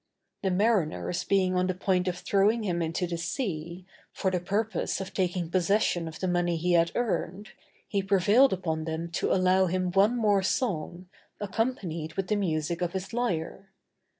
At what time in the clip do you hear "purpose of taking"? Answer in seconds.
4.39-5.47